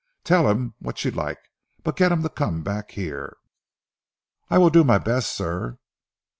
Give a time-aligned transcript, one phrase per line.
[0.23, 1.37] Tell him what you like,
[1.83, 3.37] but get him to come back here."
[4.49, 5.77] "I will do my best, sir!"